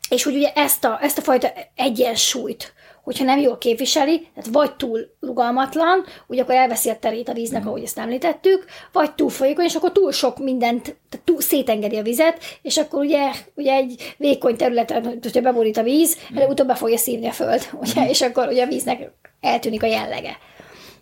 És 0.09 0.23
hogy 0.23 0.35
ugye 0.35 0.53
ezt 0.55 0.85
a, 0.85 0.99
ezt 1.03 1.19
a 1.19 1.23
fajta 1.23 1.53
egyensúlyt, 1.75 2.73
hogyha 3.07 3.25
nem 3.25 3.39
jól 3.39 3.59
képviseli, 3.59 4.29
tehát 4.35 4.51
vagy 4.53 4.77
túl 4.77 5.01
rugalmatlan, 5.21 6.05
ugye 6.27 6.43
akkor 6.43 6.55
elveszi 6.55 6.91
a 6.91 6.99
terét 6.99 7.29
a 7.29 7.33
víznek, 7.33 7.65
mm. 7.65 7.67
ahogy 7.67 7.83
ezt 7.83 7.99
említettük, 7.99 8.65
vagy 8.93 9.15
túl 9.15 9.31
folyékony, 9.31 9.65
és 9.65 9.75
akkor 9.75 9.93
túl 9.93 10.13
sok 10.13 10.39
mindent, 10.39 10.83
tehát 10.83 11.27
túl 11.27 11.41
szétengedi 11.41 11.97
a 11.97 12.03
vizet, 12.03 12.39
és 12.63 12.77
akkor 12.77 13.01
ugye, 13.01 13.31
ugye 13.55 13.73
egy 13.73 14.15
vékony 14.19 14.57
területen, 14.57 15.05
hogyha 15.05 15.41
beborít 15.41 15.77
a 15.77 15.83
víz, 15.83 16.17
mm. 16.17 16.37
előbb-utóbb 16.37 16.67
be 16.67 16.75
fogja 16.75 16.97
szívni 16.97 17.27
a 17.27 17.33
föld, 17.33 17.69
ugye, 17.83 18.01
mm. 18.01 18.09
és 18.09 18.23
akkor 18.23 18.49
ugye 18.49 18.65
a 18.65 18.69
víznek 18.69 19.11
eltűnik 19.41 19.83
a 19.83 19.87
jellege. 19.87 20.39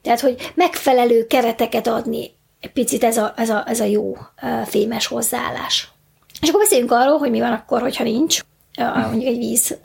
Tehát, 0.02 0.20
hogy 0.20 0.52
megfelelő 0.54 1.26
kereteket 1.26 1.86
adni, 1.86 2.30
egy 2.60 2.72
picit 2.72 3.04
ez 3.04 3.16
a, 3.16 3.32
ez 3.36 3.50
a, 3.50 3.64
ez 3.66 3.80
a 3.80 3.84
jó 3.84 4.16
fémes 4.64 5.06
hozzáállás. 5.06 5.88
És 6.40 6.48
akkor 6.48 6.60
beszéljünk 6.60 6.92
arról, 6.92 7.18
hogy 7.18 7.30
mi 7.30 7.40
van 7.40 7.52
akkor, 7.52 7.80
hogyha 7.80 8.04
nincs 8.04 8.40
mondjuk 8.76 9.24
egy 9.24 9.38
víz 9.38 9.78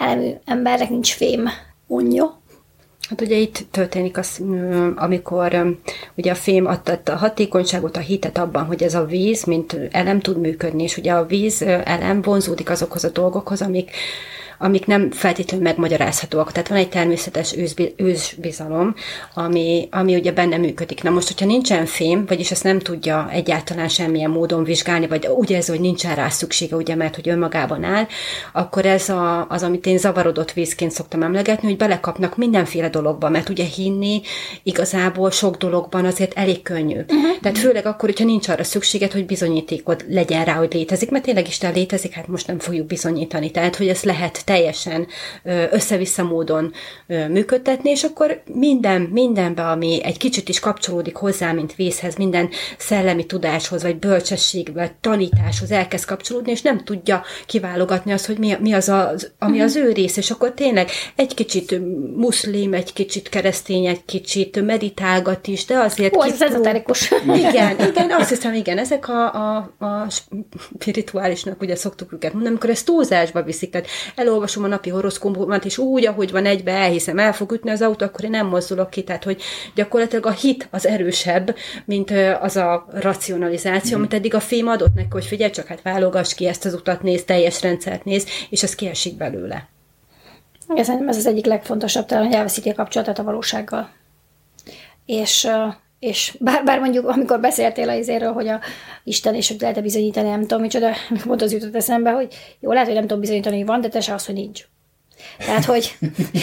elemű 0.00 0.32
embernek 0.44 0.88
nincs 0.88 1.14
fém 1.14 1.48
unja. 1.86 2.38
Hát 3.08 3.20
ugye 3.20 3.36
itt 3.36 3.66
történik 3.70 4.18
az, 4.18 4.42
amikor 4.96 5.76
ugye 6.14 6.30
a 6.30 6.34
fém 6.34 6.66
adta 6.66 7.12
a 7.12 7.16
hatékonyságot, 7.16 7.96
a 7.96 8.00
hitet 8.00 8.38
abban, 8.38 8.64
hogy 8.64 8.82
ez 8.82 8.94
a 8.94 9.04
víz, 9.04 9.44
mint 9.44 9.76
elem 9.90 10.20
tud 10.20 10.40
működni, 10.40 10.82
és 10.82 10.96
ugye 10.96 11.12
a 11.12 11.26
víz 11.26 11.62
elem 11.62 12.22
vonzódik 12.22 12.70
azokhoz 12.70 13.04
a 13.04 13.10
dolgokhoz, 13.10 13.62
amik 13.62 13.90
amik 14.62 14.86
nem 14.86 15.10
feltétlenül 15.10 15.66
megmagyarázhatóak. 15.66 16.52
Tehát 16.52 16.68
van 16.68 16.78
egy 16.78 16.88
természetes 16.88 17.54
ősbizalom, 17.96 18.94
ami, 19.34 19.88
ami 19.90 20.14
ugye 20.14 20.32
benne 20.32 20.56
működik. 20.56 21.02
Na 21.02 21.10
most, 21.10 21.28
hogyha 21.28 21.46
nincsen 21.46 21.86
fém, 21.86 22.24
vagyis 22.26 22.50
ezt 22.50 22.64
nem 22.64 22.78
tudja 22.78 23.28
egyáltalán 23.30 23.88
semmilyen 23.88 24.30
módon 24.30 24.64
vizsgálni, 24.64 25.06
vagy 25.06 25.26
úgy 25.26 25.52
ez, 25.52 25.68
hogy 25.68 25.80
nincsen 25.80 26.14
rá 26.14 26.28
szüksége, 26.28 26.76
ugye, 26.76 26.94
mert 26.94 27.14
hogy 27.14 27.28
önmagában 27.28 27.84
áll, 27.84 28.06
akkor 28.52 28.86
ez 28.86 29.08
a, 29.08 29.46
az, 29.48 29.62
amit 29.62 29.86
én 29.86 29.98
zavarodott 29.98 30.52
vízként 30.52 30.90
szoktam 30.90 31.22
emlegetni, 31.22 31.68
hogy 31.68 31.76
belekapnak 31.76 32.36
mindenféle 32.36 32.88
dologba, 32.88 33.28
mert 33.28 33.48
ugye 33.48 33.64
hinni 33.64 34.20
igazából 34.62 35.30
sok 35.30 35.56
dologban 35.56 36.04
azért 36.04 36.34
elég 36.34 36.62
könnyű. 36.62 36.98
Uh-huh. 37.00 37.38
Tehát 37.40 37.58
főleg 37.58 37.86
akkor, 37.86 38.08
hogyha 38.08 38.24
nincs 38.24 38.48
arra 38.48 38.64
szükséged, 38.64 39.12
hogy 39.12 39.26
bizonyítékod 39.26 40.04
legyen 40.08 40.44
rá, 40.44 40.52
hogy 40.52 40.72
létezik, 40.72 41.10
mert 41.10 41.24
tényleg 41.24 41.48
Isten 41.48 41.72
létezik, 41.72 42.12
hát 42.12 42.28
most 42.28 42.46
nem 42.46 42.58
fogjuk 42.58 42.86
bizonyítani. 42.86 43.50
Tehát, 43.50 43.76
hogy 43.76 43.88
ezt 43.88 44.04
lehet 44.04 44.44
teljesen 44.50 45.06
össze-vissza 45.70 46.22
módon 46.22 46.72
működtetni, 47.06 47.90
és 47.90 48.04
akkor 48.04 48.42
minden, 48.54 49.00
mindenbe, 49.00 49.62
ami 49.68 50.00
egy 50.04 50.16
kicsit 50.16 50.48
is 50.48 50.60
kapcsolódik 50.60 51.16
hozzá, 51.16 51.52
mint 51.52 51.74
vízhez, 51.74 52.14
minden 52.14 52.48
szellemi 52.78 53.26
tudáshoz, 53.26 53.82
vagy 53.82 53.96
bölcsesség, 53.96 54.72
vagy 54.74 54.92
tanításhoz 55.00 55.70
elkezd 55.70 56.04
kapcsolódni, 56.04 56.50
és 56.50 56.62
nem 56.62 56.84
tudja 56.84 57.22
kiválogatni 57.46 58.12
azt, 58.12 58.26
hogy 58.26 58.38
mi, 58.38 58.56
mi 58.60 58.72
az, 58.72 58.88
az, 58.88 59.30
ami 59.38 59.60
az 59.60 59.76
ő 59.76 59.92
rész, 59.92 60.16
és 60.16 60.30
akkor 60.30 60.52
tényleg 60.52 60.90
egy 61.16 61.34
kicsit 61.34 61.80
muszlim, 62.16 62.74
egy 62.74 62.92
kicsit 62.92 63.28
keresztény, 63.28 63.86
egy 63.86 64.04
kicsit 64.04 64.64
meditálgat 64.64 65.46
is, 65.46 65.64
de 65.64 65.78
azért... 65.78 66.16
Ó, 66.16 66.22
ez 66.22 66.42
ezoterikus. 66.42 67.10
Igen, 67.24 67.76
igen, 67.88 68.10
azt 68.10 68.28
hiszem, 68.28 68.54
igen, 68.54 68.78
ezek 68.78 69.08
a, 69.08 69.34
a, 69.34 69.56
a 69.78 70.06
spirituálisnak 70.78 71.60
ugye 71.60 71.76
szoktuk 71.76 72.12
őket 72.12 72.32
mondani, 72.32 72.54
amikor 72.54 72.70
ezt 72.70 72.86
túlzásba 72.86 73.42
viszik, 73.42 73.70
tehát 73.70 73.86
elol 74.14 74.39
elolvasom 74.40 74.64
a 74.64 74.66
napi 74.66 74.90
horoszkópomat, 74.90 75.64
és 75.64 75.78
úgy, 75.78 76.06
ahogy 76.06 76.30
van 76.30 76.46
egybe, 76.46 76.72
elhiszem, 76.72 77.18
el 77.18 77.32
fog 77.32 77.52
ütni 77.52 77.70
az 77.70 77.82
autó, 77.82 78.04
akkor 78.04 78.24
én 78.24 78.30
nem 78.30 78.46
mozdulok 78.46 78.90
ki. 78.90 79.04
Tehát, 79.04 79.24
hogy 79.24 79.42
gyakorlatilag 79.74 80.26
a 80.26 80.30
hit 80.30 80.68
az 80.70 80.86
erősebb, 80.86 81.56
mint 81.84 82.10
az 82.40 82.56
a 82.56 82.86
racionalizáció, 82.92 83.96
mm. 83.96 84.00
amit 84.00 84.14
eddig 84.14 84.34
a 84.34 84.40
fém 84.40 84.68
adott 84.68 84.94
neki, 84.94 85.08
hogy 85.10 85.24
figyelj 85.24 85.50
csak, 85.50 85.66
hát 85.66 85.82
válogass 85.82 86.34
ki 86.34 86.46
ezt 86.46 86.64
az 86.64 86.74
utat, 86.74 87.02
néz, 87.02 87.24
teljes 87.24 87.62
rendszert 87.62 88.04
néz, 88.04 88.26
és 88.50 88.62
az 88.62 88.74
kiesik 88.74 89.16
belőle. 89.16 89.68
Igen, 90.68 90.84
szerintem 90.84 91.08
ez 91.08 91.16
az 91.16 91.26
egyik 91.26 91.46
legfontosabb, 91.46 92.06
talán, 92.06 92.24
hogy 92.24 92.34
elveszíti 92.34 92.68
a 92.68 92.74
kapcsolatot 92.74 93.18
a 93.18 93.22
valósággal. 93.22 93.90
És 95.06 95.48
és 96.00 96.36
bár, 96.38 96.64
bár 96.64 96.78
mondjuk, 96.80 97.08
amikor 97.08 97.40
beszéltél 97.40 97.88
az 97.88 97.98
izéről, 97.98 98.32
hogy 98.32 98.48
a 98.48 98.60
Isten 99.04 99.34
és 99.34 99.48
hogy 99.48 99.60
lehet 99.60 99.82
bizonyítani, 99.82 100.28
nem 100.28 100.40
tudom 100.40 100.60
micsoda, 100.60 100.90
pont 101.26 101.42
az 101.42 101.52
jutott 101.52 101.74
eszembe, 101.74 102.10
hogy 102.10 102.34
jó, 102.60 102.70
lehet, 102.70 102.86
hogy 102.86 102.96
nem 102.96 103.06
tudom 103.06 103.20
bizonyítani, 103.20 103.56
hogy 103.56 103.66
van, 103.66 103.80
de 103.80 103.88
te 103.88 104.00
se 104.00 104.14
az, 104.14 104.26
hogy 104.26 104.34
nincs. 104.34 104.64
Tehát, 105.38 105.64
hogy 105.64 105.96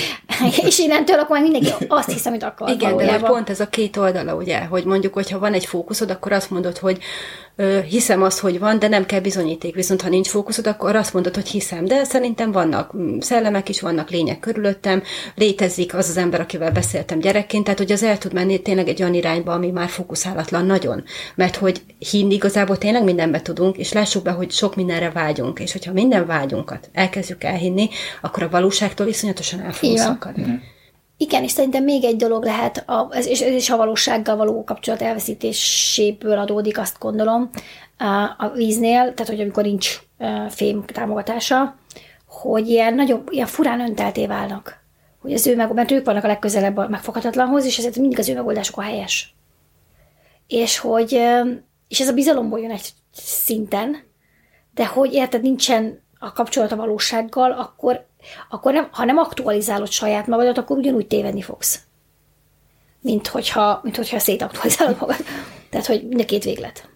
és 0.68 0.80
innentől 0.80 1.20
akkor 1.20 1.40
mindenki 1.40 1.70
azt 1.88 2.12
hiszem, 2.12 2.34
hogy 2.34 2.44
akar. 2.44 2.70
Igen, 2.70 2.92
valójában. 2.92 3.22
de 3.22 3.28
pont 3.28 3.50
ez 3.50 3.60
a 3.60 3.68
két 3.68 3.98
oldala, 3.98 4.36
ugye, 4.36 4.60
hogy 4.60 4.86
mondjuk, 4.86 5.14
hogyha 5.14 5.40
van 5.40 5.54
egy 5.54 5.66
fókuszod, 5.66 6.10
akkor 6.10 6.32
azt 6.32 6.50
mondod, 6.50 6.78
hogy 6.78 6.98
hiszem 7.90 8.22
azt, 8.22 8.40
hogy 8.40 8.60
van, 8.60 8.80
de 8.80 8.88
nem 8.88 9.06
kell 9.06 9.20
bizonyíték. 9.20 9.76
Viszont 9.76 10.02
ha 10.02 10.10
nincs 10.10 10.28
fókuszod, 10.28 10.68
akkor 10.68 10.96
azt 10.96 11.14
mondod, 11.14 11.36
hogy 11.36 11.48
hiszem. 11.48 11.86
De 11.86 12.04
szerintem 12.04 12.52
vannak 12.52 12.98
mm, 12.98 13.20
szellemek 13.20 13.70
is, 13.70 13.82
vannak 13.82 14.10
lények 14.10 14.40
körülöttem, 14.40 15.04
létezik 15.36 15.94
az 15.94 16.10
az 16.10 16.18
ember, 16.18 16.40
akivel 16.40 16.72
beszéltem 16.72 17.20
gyerekként, 17.20 17.64
tehát 17.64 17.80
hogy 17.80 17.92
az 17.92 18.04
el 18.04 18.18
tud 18.18 18.34
menni 18.34 18.62
tényleg 18.62 18.88
egy 18.88 19.02
olyan 19.02 19.14
irányba, 19.14 19.54
ami 19.54 19.72
már 19.72 19.90
fókuszálatlan 19.90 20.66
nagyon. 20.66 21.04
Mert 21.36 21.56
hogy 21.56 21.82
hinni 22.12 22.34
igazából 22.34 22.78
tényleg 22.78 23.04
mindenbe 23.04 23.42
tudunk, 23.42 23.78
és 23.78 23.94
lássuk 23.94 24.24
be, 24.24 24.32
hogy 24.32 24.52
sok 24.52 24.76
mindenre 24.76 25.12
vágyunk. 25.12 25.60
És 25.60 25.72
hogyha 25.72 25.94
minden 25.94 26.26
vágyunkat 26.26 26.90
elkezdjük 26.94 27.44
elhinni, 27.44 27.90
akkor 28.22 28.44
a 28.44 28.50
valóságtól 28.50 29.08
iszonyatosan 29.08 29.60
el 29.60 29.72
fogunk 29.72 30.00
szakadni. 30.00 30.76
Igen, 31.18 31.44
és 31.44 31.52
szerintem 31.52 31.84
még 31.84 32.04
egy 32.04 32.16
dolog 32.16 32.44
lehet, 32.44 32.90
a, 32.90 33.10
és 33.28 33.42
ez 33.42 33.54
is 33.54 33.70
a 33.70 33.78
valósággal 33.78 34.36
való 34.36 34.64
kapcsolat 34.64 35.02
elveszítéséből 35.02 36.38
adódik, 36.38 36.78
azt 36.78 37.00
gondolom, 37.00 37.50
a 38.38 38.50
víznél, 38.50 39.14
tehát 39.14 39.28
hogy 39.28 39.42
amikor 39.42 39.64
nincs 39.64 40.00
fém 40.50 40.86
támogatása, 40.86 41.76
hogy 42.26 42.70
ilyen 42.70 42.94
nagyon, 42.94 43.24
ilyen 43.30 43.48
furán 43.48 43.80
öntelté 43.80 44.28
válnak. 44.28 44.86
Hogy 45.22 45.34
az 45.34 45.48
ő 45.48 45.56
meg, 45.56 45.74
mert 45.74 45.92
ők 45.92 46.06
vannak 46.06 46.24
a 46.24 46.28
legközelebb 46.28 46.78
a 46.78 46.88
megfoghatatlanhoz, 46.88 47.66
és 47.66 47.78
ezért 47.78 47.98
mindig 47.98 48.20
az 48.20 48.30
ő 48.30 48.34
megoldásuk 48.34 48.78
a 48.78 48.82
helyes. 48.82 49.36
És 50.48 50.78
hogy, 50.78 51.22
és 51.88 52.00
ez 52.00 52.08
a 52.08 52.14
bizalomból 52.14 52.60
jön 52.60 52.72
egy 52.72 52.90
szinten, 53.12 53.98
de 54.74 54.86
hogy 54.86 55.14
érted, 55.14 55.42
nincsen 55.42 56.02
a 56.20 56.34
kapcsolat 56.34 56.72
a 56.72 56.76
valósággal, 56.76 57.52
akkor 57.52 58.06
akkor 58.50 58.74
nem, 58.74 58.88
ha 58.92 59.06
nem 59.06 59.18
aktualizálod 59.18 59.92
saját 59.92 60.28
magadat, 60.28 60.58
akkor 60.58 60.78
ugyanúgy 60.78 61.08
tévedni 61.08 61.42
fogsz. 61.42 61.80
Mint 63.02 63.28
hogyha, 63.28 63.80
mint 63.84 63.96
hogyha 63.96 64.20
szétaktualizálod 64.20 64.98
magad. 65.00 65.26
Tehát, 65.70 65.86
hogy 65.86 66.08
mind 66.08 66.20
a 66.20 66.26
két 66.26 66.44
véglet. 66.44 66.90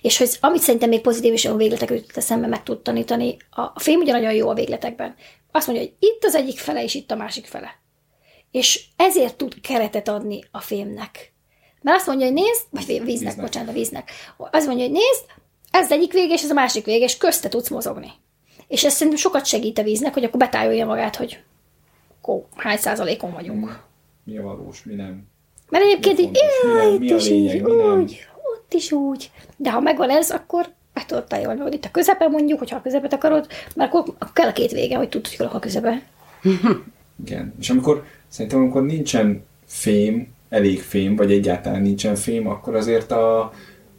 És 0.00 0.18
hogy 0.18 0.36
amit 0.40 0.60
szerintem 0.60 0.88
még 0.88 1.00
pozitív 1.00 1.32
és 1.32 1.44
olyan 1.44 1.56
végletek 1.56 1.90
jutott 1.90 2.16
eszembe 2.16 2.46
meg 2.46 2.62
tud 2.62 2.82
tanítani, 2.82 3.36
a 3.50 3.80
film 3.80 4.00
ugye 4.00 4.12
nagyon 4.12 4.32
jó 4.32 4.48
a 4.48 4.54
végletekben. 4.54 5.14
Azt 5.52 5.66
mondja, 5.66 5.84
hogy 5.84 6.08
itt 6.08 6.24
az 6.24 6.34
egyik 6.34 6.58
fele, 6.58 6.82
és 6.82 6.94
itt 6.94 7.10
a 7.10 7.16
másik 7.16 7.46
fele. 7.46 7.78
És 8.50 8.84
ezért 8.96 9.36
tud 9.36 9.60
keretet 9.60 10.08
adni 10.08 10.44
a 10.50 10.60
filmnek. 10.60 11.32
Mert 11.82 11.96
azt 11.96 12.06
mondja, 12.06 12.26
hogy 12.26 12.34
nézd, 12.34 12.62
vagy 12.70 12.86
víznek, 12.86 13.04
víznek. 13.04 13.40
bocsánat, 13.40 13.68
a 13.68 13.72
víznek. 13.72 14.10
Azt 14.36 14.66
mondja, 14.66 14.84
hogy 14.84 14.94
nézd, 14.94 15.24
ez 15.70 15.84
az 15.84 15.92
egyik 15.92 16.12
vége, 16.12 16.34
és 16.34 16.42
ez 16.42 16.50
a 16.50 16.54
másik 16.54 16.84
vége, 16.84 17.04
és 17.04 17.16
közte 17.16 17.48
tudsz 17.48 17.68
mozogni. 17.68 18.12
És 18.70 18.84
ez 18.84 18.92
szerintem 18.92 19.18
sokat 19.18 19.46
segít 19.46 19.78
a 19.78 19.82
víznek, 19.82 20.14
hogy 20.14 20.24
akkor 20.24 20.38
betájolja 20.38 20.86
magát, 20.86 21.16
hogy 21.16 21.38
akkor 22.20 22.42
hány 22.56 22.76
százalékon 22.76 23.32
vagyunk. 23.32 23.82
Mi 24.24 24.36
a 24.36 24.42
valós, 24.42 24.84
mi 24.84 24.94
nem. 24.94 25.26
Mert 25.68 25.84
egyébként 25.84 26.18
így, 26.18 26.38
jaj, 26.62 26.94
itt 26.94 27.10
is 27.10 27.28
így, 27.28 27.62
úgy, 27.62 28.28
ott 28.54 28.74
is 28.74 28.92
úgy. 28.92 29.30
De 29.56 29.70
ha 29.70 29.80
megvan 29.80 30.10
ez, 30.10 30.30
akkor 30.30 30.68
meg 30.94 31.06
tudod 31.06 31.24
tájolni, 31.24 31.60
hogy 31.60 31.74
itt 31.74 31.84
a 31.84 31.90
közepe 31.90 32.28
mondjuk, 32.28 32.58
hogyha 32.58 32.76
a 32.76 32.82
közepet 32.82 33.12
akarod, 33.12 33.46
mert 33.74 33.94
akkor, 33.94 34.14
akkor 34.18 34.32
kell 34.32 34.48
a 34.48 34.52
két 34.52 34.70
vége, 34.70 34.96
hogy 34.96 35.08
tudod, 35.08 35.34
hogy 35.34 35.48
a 35.52 35.58
közepe. 35.58 36.02
Igen. 37.24 37.54
És 37.60 37.70
amikor, 37.70 38.04
szerintem 38.28 38.60
amikor 38.60 38.82
nincsen 38.82 39.44
fém, 39.66 40.34
elég 40.48 40.80
fém, 40.82 41.16
vagy 41.16 41.32
egyáltalán 41.32 41.82
nincsen 41.82 42.14
fém, 42.14 42.48
akkor 42.48 42.74
azért 42.74 43.10
a, 43.10 43.52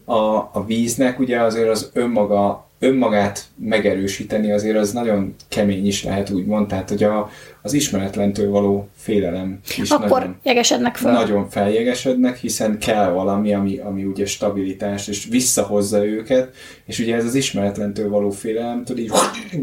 a, 0.05 0.49
a 0.53 0.63
víznek 0.65 1.19
ugye 1.19 1.41
azért 1.41 1.69
az 1.69 1.89
önmaga 1.93 2.69
önmagát 2.83 3.43
megerősíteni 3.55 4.51
azért 4.51 4.77
az 4.77 4.91
nagyon 4.91 5.35
kemény 5.47 5.87
is 5.87 6.03
lehet 6.03 6.29
úgymond, 6.29 6.67
tehát 6.67 6.89
hogy 6.89 7.03
a, 7.03 7.29
az 7.61 7.73
ismeretlentől 7.73 8.49
való 8.49 8.89
félelem 8.95 9.59
is 9.77 9.89
Akkor 9.89 10.09
nagyon, 10.09 10.35
jegesednek 10.43 10.95
föl. 10.95 11.11
nagyon 11.11 11.49
feljegesednek, 11.49 12.37
hiszen 12.37 12.79
kell 12.79 13.09
valami, 13.09 13.53
ami, 13.53 13.77
ami 13.77 14.03
ugye 14.03 14.25
stabilitás, 14.25 15.07
és 15.07 15.27
visszahozza 15.29 16.05
őket, 16.05 16.55
és 16.85 16.99
ugye 16.99 17.15
ez 17.15 17.25
az 17.25 17.35
ismeretlentől 17.35 18.09
való 18.09 18.29
félelemtől 18.29 18.97
így 18.97 19.11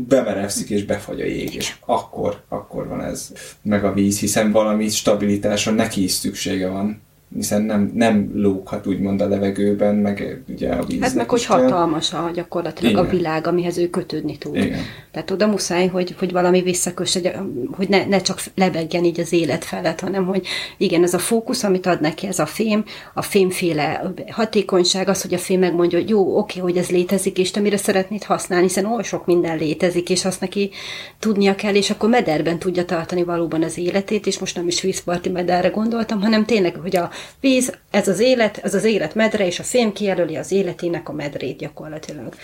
bemerevszik, 0.09 0.71
és 0.71 0.85
befagy 0.85 1.21
a 1.21 1.25
jég, 1.25 1.55
és 1.55 1.75
akkor, 1.87 2.43
akkor 2.49 2.89
van 2.89 3.05
ez 3.05 3.33
meg 3.63 3.85
a 3.85 3.93
víz, 3.93 4.21
hiszen 4.21 4.53
valami 4.53 4.89
stabilitásra 4.89 5.73
neki 5.73 6.03
is 6.03 6.13
szüksége 6.13 6.69
van 6.69 7.07
hiszen 7.35 7.63
nem, 7.63 7.91
nem 7.95 8.31
lóghat 8.35 8.87
úgymond 8.87 9.21
a 9.21 9.29
levegőben, 9.29 9.95
meg 9.95 10.43
ugye 10.49 10.71
a 10.71 10.85
víznek 10.85 11.09
Hát 11.09 11.17
meg, 11.17 11.29
hogy 11.29 11.45
hatalmas 11.45 12.13
a 12.13 12.31
gyakorlatilag 12.35 12.93
Igen. 12.93 13.05
a 13.05 13.09
világ, 13.09 13.47
amihez 13.47 13.79
ő 13.79 13.91
kötődni 13.91 14.39
tud. 14.39 14.57
Igen. 14.57 14.79
Tehát 15.11 15.31
oda 15.31 15.47
muszáj, 15.47 15.87
hogy, 15.87 16.15
hogy 16.19 16.33
valami 16.33 16.63
visszakös, 16.63 17.13
hogy, 17.13 17.33
hogy 17.73 17.89
ne, 17.89 18.05
ne 18.07 18.21
csak 18.21 18.41
lebegjen 18.55 19.05
így 19.05 19.21
az 19.21 19.33
élet 19.33 19.65
felett, 19.65 20.01
hanem 20.01 20.27
hogy 20.27 20.47
igen, 20.77 21.03
ez 21.03 21.15
a 21.15 21.19
fókusz, 21.19 21.63
amit 21.63 21.87
ad 21.87 22.01
neki 22.01 22.27
ez 22.27 22.39
a 22.39 22.47
fém, 22.47 22.85
a 23.15 23.23
fémféle 23.23 24.13
hatékonyság, 24.31 25.09
az, 25.09 25.23
hogy 25.23 25.35
a 25.35 25.39
fém 25.39 25.59
megmondja, 25.59 25.99
hogy 25.99 26.09
jó, 26.09 26.39
oké, 26.39 26.61
hogy 26.61 26.77
ez 26.77 26.89
létezik, 26.89 27.39
és 27.39 27.51
te 27.51 27.61
mire 27.61 27.77
szeretnéd 27.77 28.23
használni, 28.23 28.67
hiszen 28.67 28.85
oly 28.85 29.03
sok 29.03 29.27
minden 29.27 29.59
létezik, 29.59 30.11
és 30.11 30.25
azt 30.25 30.41
neki 30.41 30.71
tudnia 31.19 31.55
kell, 31.55 31.75
és 31.75 31.91
akkor 31.91 32.09
mederben 32.09 32.59
tudja 32.59 32.85
tartani 32.85 33.23
valóban 33.23 33.63
az 33.63 33.79
életét, 33.79 34.27
és 34.27 34.39
most 34.39 34.57
nem 34.57 34.67
is 34.67 34.81
vízparti 34.81 35.29
mederre 35.29 35.69
gondoltam, 35.69 36.21
hanem 36.21 36.45
tényleg, 36.45 36.77
hogy 36.77 36.97
a 36.97 37.11
víz, 37.41 37.73
ez 37.91 38.09
az 38.09 38.21
élet, 38.21 38.59
ez 38.59 38.75
az 38.75 38.85
élet 38.85 39.15
medre, 39.15 39.47
és 39.47 39.59
a 39.59 39.63
fém 39.63 39.93
kijelöli 39.93 40.37
az 40.37 40.53
életének 40.53 41.09
a 41.09 41.13
medrét 41.13 41.59
gyakorlatilag. 41.59 42.35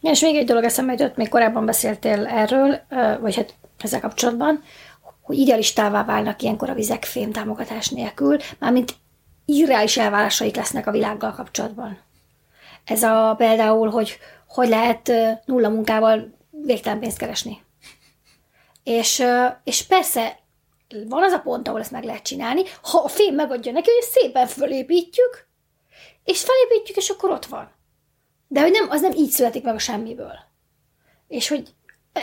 Ja, 0.00 0.10
és 0.10 0.20
még 0.20 0.36
egy 0.36 0.46
dolog 0.46 0.64
eszembe 0.64 0.92
jutott, 0.92 1.16
még 1.16 1.28
korábban 1.28 1.66
beszéltél 1.66 2.26
erről, 2.26 2.80
vagy 3.20 3.36
hát 3.36 3.54
ezzel 3.78 4.00
kapcsolatban, 4.00 4.62
hogy 5.22 5.38
idealistává 5.38 6.04
válnak 6.04 6.42
ilyenkor 6.42 6.70
a 6.70 6.74
vizek 6.74 7.04
fém 7.04 7.32
támogatás 7.32 7.88
nélkül, 7.88 8.36
mármint 8.58 8.94
irreális 9.44 9.96
elvárásaik 9.96 10.56
lesznek 10.56 10.86
a 10.86 10.90
világgal 10.90 11.32
kapcsolatban. 11.32 11.98
Ez 12.84 13.02
a 13.02 13.34
például, 13.36 13.90
hogy 13.90 14.18
hogy 14.48 14.68
lehet 14.68 15.12
nulla 15.44 15.68
munkával 15.68 16.34
végtelen 16.50 16.98
pénzt 16.98 17.18
keresni. 17.18 17.62
És, 18.82 19.24
és 19.64 19.86
persze 19.86 20.38
van 21.08 21.22
az 21.22 21.32
a 21.32 21.38
pont, 21.40 21.68
ahol 21.68 21.80
ezt 21.80 21.90
meg 21.90 22.04
lehet 22.04 22.22
csinálni, 22.22 22.62
ha 22.82 22.98
a 22.98 23.08
fém 23.08 23.34
megadja 23.34 23.72
neki, 23.72 23.90
hogy 23.90 24.02
szépen 24.10 24.46
fölépítjük, 24.46 25.46
és 26.24 26.44
felépítjük, 26.44 26.96
és 26.96 27.08
akkor 27.08 27.30
ott 27.30 27.46
van. 27.46 27.72
De 28.48 28.60
hogy 28.60 28.70
nem, 28.70 28.86
az 28.90 29.00
nem 29.00 29.12
így 29.12 29.30
születik 29.30 29.62
meg 29.64 29.74
a 29.74 29.78
semmiből. 29.78 30.34
És 31.28 31.48
hogy 31.48 31.74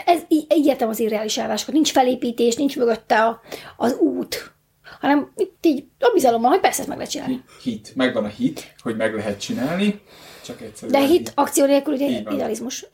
ez, 0.04 0.20
így 0.28 0.66
értem 0.66 0.88
az 0.88 0.98
irreális 0.98 1.36
elvárásokat. 1.38 1.74
Nincs 1.74 1.90
felépítés, 1.90 2.54
nincs 2.54 2.76
mögötte 2.76 3.24
a, 3.24 3.40
az 3.76 3.92
út, 3.92 4.52
hanem 5.00 5.32
itt 5.36 5.66
így 5.66 5.84
a 5.98 6.10
bizalommal, 6.12 6.50
hogy 6.50 6.60
persze 6.60 6.78
ezt 6.78 6.88
meg 6.88 6.96
lehet 6.96 7.12
csinálni. 7.12 7.44
Hit. 7.62 7.92
Megvan 7.94 8.24
a 8.24 8.28
hit, 8.28 8.74
hogy 8.78 8.96
meg 8.96 9.14
lehet 9.14 9.40
csinálni, 9.40 10.00
csak 10.44 10.60
egyszerűen... 10.60 11.00
De 11.00 11.06
hit 11.08 11.32
akció 11.34 11.64
nélkül 11.64 11.94
ugye 11.94 12.06
idealizmus. 12.06 12.86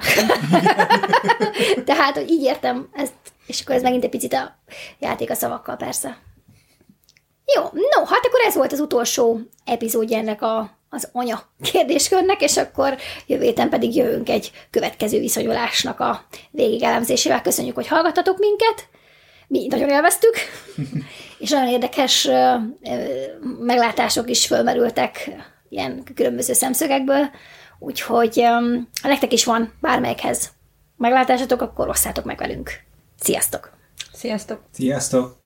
Tehát, 1.85 2.15
hogy 2.15 2.31
így 2.31 2.43
értem 2.43 2.89
ezt, 2.93 3.13
és 3.47 3.61
akkor 3.61 3.75
ez 3.75 3.83
megint 3.83 4.05
egy 4.05 4.11
picit 4.11 4.33
a 4.33 4.59
játék 4.99 5.31
a 5.31 5.35
szavakkal, 5.35 5.77
persze. 5.77 6.19
Jó, 7.55 7.63
no, 7.63 8.05
hát 8.05 8.27
akkor 8.27 8.41
ez 8.47 8.55
volt 8.55 8.73
az 8.73 8.81
utolsó 8.81 9.41
epizódja 9.65 10.19
ennek 10.19 10.43
a, 10.43 10.79
az 10.91 11.09
anya 11.13 11.43
kérdéskörnek, 11.63 12.43
és 12.43 12.57
akkor 12.57 12.97
jövő 13.27 13.43
héten 13.43 13.69
pedig 13.69 13.97
jövünk 13.97 14.29
egy 14.29 14.51
következő 14.71 15.19
viszonyulásnak 15.19 16.01
a 16.01 16.27
végigelemzésével. 16.51 17.43
Köszönjük, 17.43 17.75
hogy 17.75 17.87
hallgattatok 17.87 18.39
minket. 18.39 18.89
Mi 19.47 19.67
nagyon 19.67 19.89
élveztük, 19.89 20.35
és 21.39 21.51
nagyon 21.51 21.69
érdekes 21.69 22.29
meglátások 23.61 24.31
is 24.31 24.47
fölmerültek 24.47 25.31
ilyen 25.69 26.03
különböző 26.15 26.53
szemszögekből, 26.53 27.31
úgyhogy 27.79 28.33
ö, 28.37 28.77
ha 29.03 29.09
nektek 29.09 29.33
is 29.33 29.45
van 29.45 29.73
bármelyikhez 29.81 30.53
meglátásatok, 30.97 31.61
akkor 31.61 31.89
osszátok 31.89 32.25
meg 32.25 32.39
velünk. 32.39 32.71
Sziasztok! 33.21 33.71
Sziasztok! 34.13 34.61
Sziasztok! 34.73 35.37